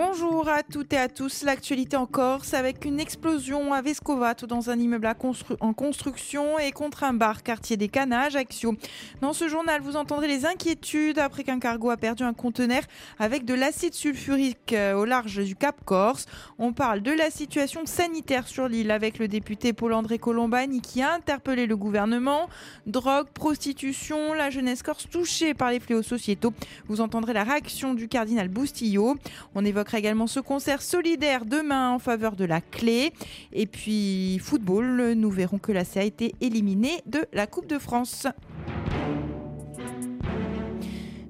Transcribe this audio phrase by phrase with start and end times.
[0.00, 1.42] Bonjour à toutes et à tous.
[1.42, 5.12] L'actualité en Corse avec une explosion à Vescovato dans un immeuble
[5.58, 8.76] en construction et contre un bar quartier des Canages, Ajaccio.
[9.20, 12.82] Dans ce journal, vous entendrez les inquiétudes après qu'un cargo a perdu un conteneur
[13.18, 16.26] avec de l'acide sulfurique euh, au large du Cap Corse.
[16.60, 21.12] On parle de la situation sanitaire sur l'île avec le député Paul-André Colombani qui a
[21.12, 22.48] interpellé le gouvernement.
[22.86, 26.52] Drogue, prostitution, la jeunesse corse touchée par les fléaux sociétaux.
[26.86, 29.16] Vous entendrez la réaction du cardinal Boustillo.
[29.56, 33.12] On évoque également ce concert solidaire demain en faveur de la clé.
[33.52, 37.78] Et puis football, nous verrons que la C a été éliminée de la Coupe de
[37.78, 38.26] France.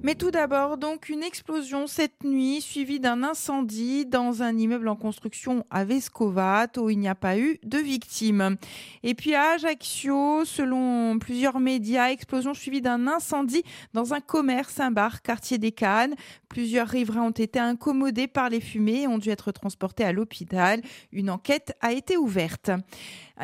[0.05, 4.95] Mais tout d'abord, donc, une explosion cette nuit suivie d'un incendie dans un immeuble en
[4.95, 8.57] construction à Vescovat où il n'y a pas eu de victimes.
[9.03, 14.93] Et puis à Ajaccio, selon plusieurs médias, explosion suivie d'un incendie dans un commerce, un
[14.93, 16.15] bar, quartier des Cannes.
[16.49, 20.81] Plusieurs riverains ont été incommodés par les fumées et ont dû être transportés à l'hôpital.
[21.11, 22.71] Une enquête a été ouverte.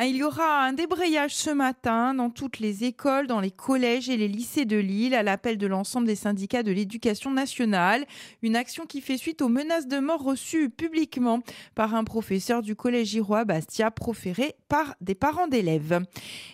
[0.01, 4.17] Il y aura un débrayage ce matin dans toutes les écoles, dans les collèges et
[4.17, 8.05] les lycées de Lille à l'appel de l'ensemble des syndicats de l'éducation nationale.
[8.41, 11.41] Une action qui fait suite aux menaces de mort reçues publiquement
[11.75, 16.01] par un professeur du collège Girois Bastia proféré par des parents d'élèves.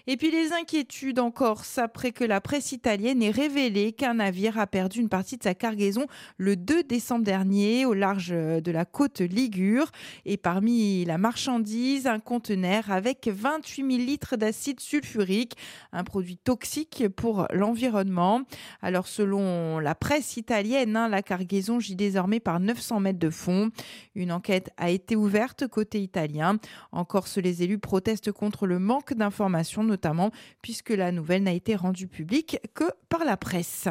[0.07, 4.59] Et puis les inquiétudes en Corse après que la presse italienne ait révélé qu'un navire
[4.59, 6.07] a perdu une partie de sa cargaison
[6.37, 9.91] le 2 décembre dernier au large de la côte Ligure.
[10.25, 15.55] Et parmi la marchandise, un conteneur avec 28 000 litres d'acide sulfurique,
[15.91, 18.41] un produit toxique pour l'environnement.
[18.81, 23.69] Alors selon la presse italienne, hein, la cargaison gît désormais par 900 mètres de fond.
[24.15, 26.57] Une enquête a été ouverte côté italien.
[26.91, 31.75] En Corse, les élus protestent contre le manque d'informations, notamment puisque la nouvelle n'a été
[31.75, 33.87] rendue publique que par la presse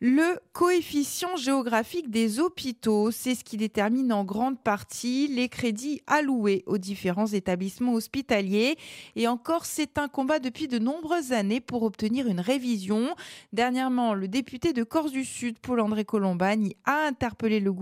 [0.00, 3.10] le coefficient géographique des hôpitaux.
[3.10, 8.76] C'est ce qui détermine en grande partie les crédits alloués aux différents établissements hospitaliers.
[9.16, 13.14] Et encore, c'est un combat depuis de nombreuses années pour obtenir une révision.
[13.52, 17.72] Dernièrement, le député de Corse du Sud, Paul-André Colombani, a interpellé le,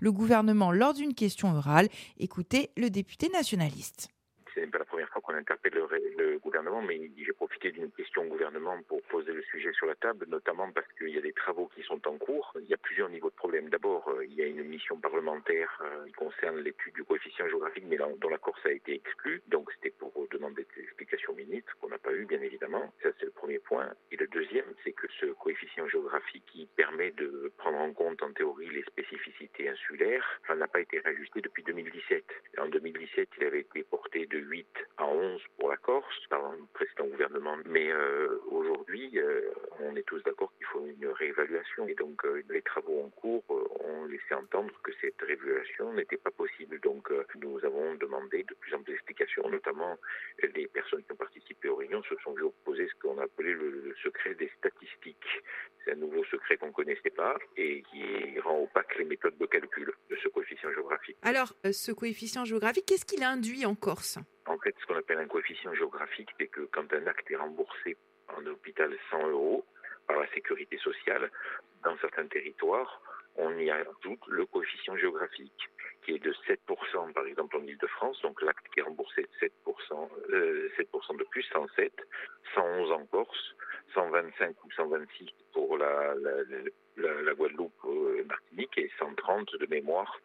[0.00, 1.88] le gouvernement lors d'une question orale.
[2.18, 4.08] Écoutez le député nationaliste
[4.56, 8.26] c'est pas la première fois qu'on interpelle le, gouvernement, mais j'ai profité d'une question au
[8.26, 11.70] gouvernement pour poser le sujet sur la table, notamment parce qu'il y a des travaux
[11.74, 12.52] qui sont en cours.
[12.60, 13.68] Il y a plusieurs niveaux de problèmes.
[13.68, 17.84] D'abord, euh, il y a une mission parlementaire euh, qui concerne l'étude du coefficient géographique,
[17.86, 19.42] mais dont la Corse a été exclue.
[19.48, 22.92] Donc, c'était pour demander des explications ministres qu'on n'a pas eu, bien évidemment.
[23.02, 23.75] Ça, c'est le premier point.
[24.10, 28.32] Et le deuxième, c'est que ce coefficient géographique qui permet de prendre en compte, en
[28.32, 32.24] théorie, les spécificités insulaires, n'a pas été réajusté depuis 2017.
[32.58, 34.66] En 2017, il avait été porté de 8
[34.96, 37.56] à 11 pour la Corse par le précédent gouvernement.
[37.66, 41.86] Mais euh, aujourd'hui, euh, on est tous d'accord qu'il faut une réévaluation.
[41.88, 46.30] Et donc, euh, les travaux en cours ont laissé entendre que cette réévaluation n'était pas
[46.30, 46.80] possible.
[46.80, 49.96] Donc, nous avons demandé de plus en plus d'explications, notamment
[50.54, 52.44] les personnes qui ont participé aux réunions se sont vues
[52.76, 55.42] ce qu'on a appelé le, secret des statistiques.
[55.84, 59.46] C'est un nouveau secret qu'on ne connaissait pas et qui rend opaque les méthodes de
[59.46, 61.16] calcul de ce coefficient géographique.
[61.22, 64.18] Alors, ce coefficient géographique, qu'est-ce qu'il induit en Corse?
[64.46, 67.96] En fait, ce qu'on appelle un coefficient géographique, c'est que quand un acte est remboursé
[68.36, 69.64] en hôpital 100 euros
[70.06, 71.30] par la sécurité sociale,
[71.84, 73.00] dans certains territoires,
[73.36, 75.70] on y ajoute le coefficient géographique,
[76.04, 79.15] qui est de 7% par exemple en Ile-de-France, donc l'acte qui est remboursé de 7%,
[80.76, 81.92] 7% de plus, 107,
[82.54, 83.54] 111 en Corse,
[83.94, 86.14] 125 ou 126 pour la,
[86.96, 90.20] la, Guadeloupe, euh, Martinique et 130 de mémoire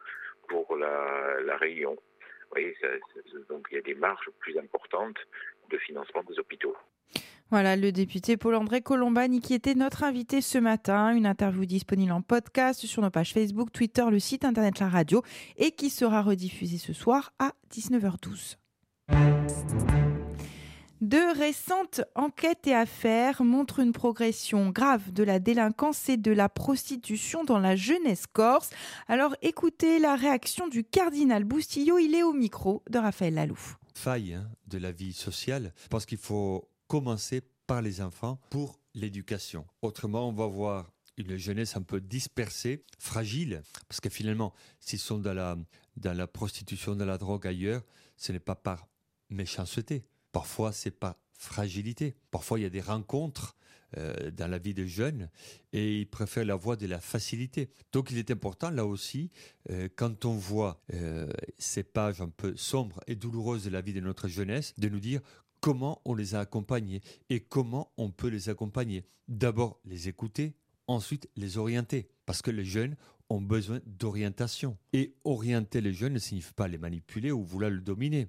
[0.48, 1.96] pour la, la Réunion
[2.52, 2.74] voyez,
[3.48, 5.16] donc il y a des marges plus importantes
[5.70, 6.76] de financement des hôpitaux.
[7.50, 11.14] Voilà le député Paul-André Colombani qui était notre invité ce matin.
[11.14, 15.22] Une interview disponible en podcast sur nos pages Facebook, Twitter, le site internet La Radio
[15.58, 18.56] et qui sera rediffusée ce soir à 19h12.
[21.12, 26.48] De récentes enquêtes et affaires montrent une progression grave de la délinquance et de la
[26.48, 28.70] prostitution dans la jeunesse corse.
[29.08, 33.76] Alors écoutez la réaction du cardinal Boustillot, il est au micro de Raphaël Lalouf.
[33.94, 39.66] Faille hein, de la vie sociale, pense qu'il faut commencer par les enfants pour l'éducation.
[39.82, 45.18] Autrement, on va voir une jeunesse un peu dispersée, fragile, parce que finalement, s'ils sont
[45.18, 45.34] dans
[45.94, 47.82] la prostitution, dans la drogue ailleurs,
[48.16, 48.86] ce n'est pas par
[49.28, 52.14] méchanceté, Parfois, c'est pas fragilité.
[52.30, 53.56] Parfois, il y a des rencontres
[53.98, 55.28] euh, dans la vie des jeunes
[55.74, 57.68] et ils préfèrent la voie de la facilité.
[57.92, 59.30] Donc, il est important, là aussi,
[59.70, 63.92] euh, quand on voit euh, ces pages un peu sombres et douloureuses de la vie
[63.92, 65.20] de notre jeunesse, de nous dire
[65.60, 69.04] comment on les a accompagnés et comment on peut les accompagner.
[69.28, 70.54] D'abord, les écouter,
[70.86, 72.08] ensuite, les orienter.
[72.24, 72.96] Parce que les jeunes
[73.28, 74.78] ont besoin d'orientation.
[74.94, 78.28] Et orienter les jeunes ne signifie pas les manipuler ou vouloir le dominer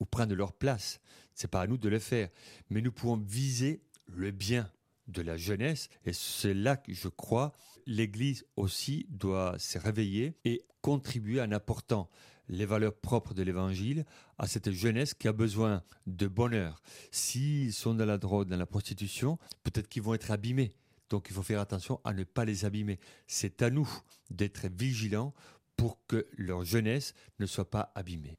[0.00, 1.00] ou prendre leur place.
[1.34, 2.28] C'est pas à nous de le faire,
[2.70, 4.70] mais nous pouvons viser le bien
[5.06, 7.52] de la jeunesse et c'est là que je crois
[7.86, 12.10] l'Église aussi doit se réveiller et contribuer en apportant
[12.48, 14.04] les valeurs propres de l'Évangile
[14.38, 16.80] à cette jeunesse qui a besoin de bonheur.
[17.10, 20.74] S'ils sont dans la drogue, dans la prostitution, peut-être qu'ils vont être abîmés.
[21.10, 23.00] Donc il faut faire attention à ne pas les abîmer.
[23.26, 23.88] C'est à nous
[24.30, 25.34] d'être vigilants
[25.76, 28.36] pour que leur jeunesse ne soit pas abîmée.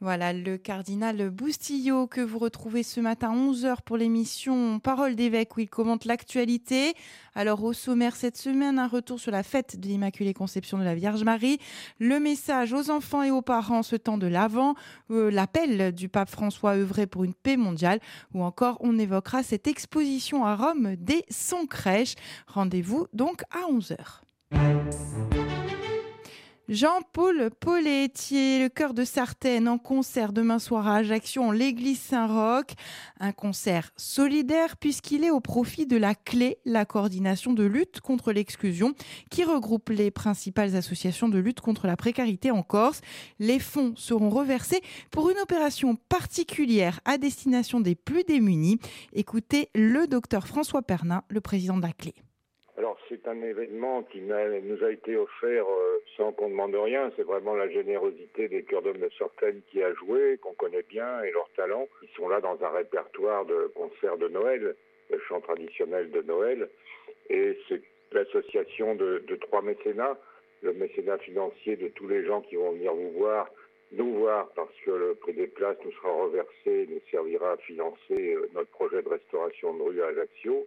[0.00, 5.56] Voilà le cardinal Boustillot que vous retrouvez ce matin à 11h pour l'émission Parole d'évêque
[5.56, 6.92] où il commente l'actualité.
[7.34, 10.94] Alors au sommaire cette semaine, un retour sur la fête de l'Immaculée Conception de la
[10.94, 11.58] Vierge Marie,
[11.98, 14.74] le message aux enfants et aux parents ce temps de l'Avent,
[15.10, 18.00] euh, l'appel du pape François œuvrer pour une paix mondiale
[18.34, 22.16] ou encore on évoquera cette exposition à Rome des 100 crèches.
[22.46, 24.20] Rendez-vous donc à 11h.
[26.68, 32.74] Jean-Paul Poletti, le cœur de Sartène, en concert demain soir à Ajaccio, en l'église Saint-Roch.
[33.20, 38.32] Un concert solidaire puisqu'il est au profit de la clé, la coordination de lutte contre
[38.32, 38.94] l'exclusion,
[39.30, 43.00] qui regroupe les principales associations de lutte contre la précarité en Corse.
[43.38, 44.80] Les fonds seront reversés
[45.12, 48.80] pour une opération particulière à destination des plus démunis.
[49.12, 52.14] Écoutez le docteur François Pernin, le président de la clé
[53.08, 57.10] c'est un événement qui nous a été offert euh, sans qu'on demande rien.
[57.16, 61.22] C'est vraiment la générosité des cœurs d'hommes de Sortaine qui a joué, qu'on connaît bien,
[61.22, 61.88] et leurs talents.
[62.02, 64.74] Ils sont là dans un répertoire de concerts de Noël,
[65.10, 66.68] de chants traditionnels de Noël.
[67.30, 67.80] Et c'est
[68.12, 70.18] l'association de, trois mécénats,
[70.62, 73.48] le mécénat financier de tous les gens qui vont venir vous voir,
[73.92, 78.34] nous voir, parce que le prix des places nous sera reversé, nous servira à financer
[78.34, 80.66] euh, notre projet de restauration de rue à Ajaccio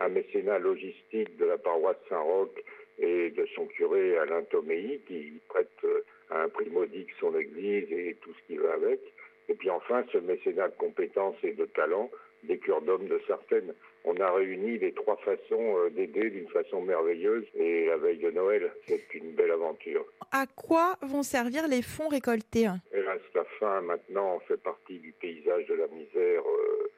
[0.00, 2.50] un mécénat logistique de la paroisse Saint-Roch
[2.98, 7.90] et de son curé Alain Toméi qui prête euh, à un prix modique son église
[7.92, 9.00] et tout ce qui va avec.
[9.48, 12.10] Et puis enfin, ce mécénat de compétences et de talents
[12.44, 13.74] des cœurs d'hommes de certaines.
[14.04, 18.30] On a réuni les trois façons euh, d'aider d'une façon merveilleuse et la veille de
[18.30, 20.06] Noël, c'est une belle aventure.
[20.32, 22.68] À quoi vont servir les fonds récoltés?
[22.92, 26.42] Hélas, la faim maintenant fait partie du paysage de la misère.
[26.46, 26.89] Euh,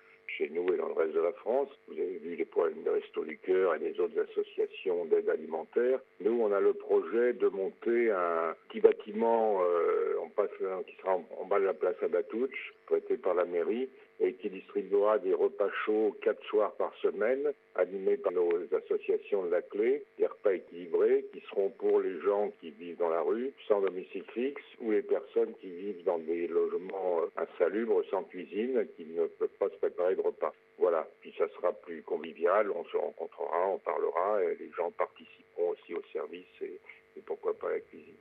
[0.51, 1.69] nous et dans le reste de la France.
[1.89, 6.01] Vous avez vu les problèmes de Resto du Cœur et les autres associations d'aide alimentaire.
[6.21, 10.03] Nous, on a le projet de monter un petit bâtiment euh,
[10.87, 13.89] qui sera en, bas de la place à Batouche, prêté par la mairie,
[14.21, 19.51] et qui distribuera des repas chauds quatre soirs par semaine, animés par nos associations de
[19.51, 23.53] la clé, des repas équilibrés qui seront pour les gens qui vivent dans la rue,
[23.67, 28.87] sans domicile fixe, ou les personnes qui vivent dans des logements euh, insalubres, sans cuisine,
[28.97, 30.32] qui ne peuvent pas se préparer de repas.
[30.79, 35.71] Voilà, puis ça sera plus convivial, on se rencontrera, on parlera, et les gens participeront
[35.71, 36.81] aussi au service et,
[37.17, 38.17] et pourquoi pas à la cuisine.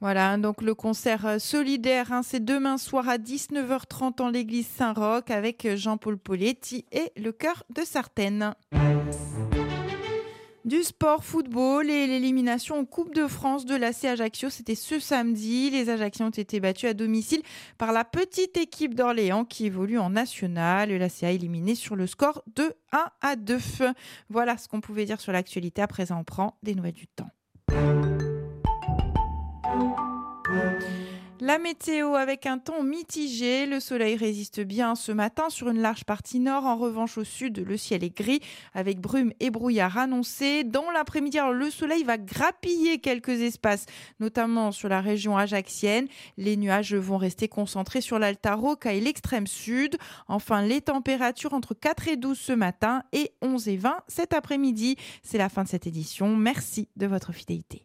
[0.00, 5.30] Voilà, donc le concert euh, solidaire, hein, c'est demain soir à 19h30 en l'église Saint-Roch
[5.30, 8.54] avec euh, Jean-Paul Poletti et le chœur de Sartène.
[10.64, 15.70] Du sport, football et l'élimination en Coupe de France de l'AC Ajaccio, c'était ce samedi.
[15.70, 17.42] Les Ajacciens ont été battus à domicile
[17.78, 20.92] par la petite équipe d'Orléans qui évolue en national.
[20.92, 23.58] L'AC a éliminé sur le score de 1 à 2.
[24.28, 25.82] Voilà ce qu'on pouvait dire sur l'actualité.
[25.82, 27.30] À présent, on prend des nouvelles du temps.
[31.44, 36.04] La météo avec un temps mitigé, le soleil résiste bien ce matin sur une large
[36.04, 36.66] partie nord.
[36.66, 38.38] En revanche, au sud, le ciel est gris
[38.74, 40.62] avec brume et brouillard annoncés.
[40.62, 43.86] Dans l'après-midi, le soleil va grappiller quelques espaces,
[44.20, 46.06] notamment sur la région ajaxienne.
[46.36, 49.96] Les nuages vont rester concentrés sur l'Alta Rocca et l'extrême sud.
[50.28, 54.94] Enfin, les températures entre 4 et 12 ce matin et 11 et 20 cet après-midi.
[55.24, 56.36] C'est la fin de cette édition.
[56.36, 57.84] Merci de votre fidélité.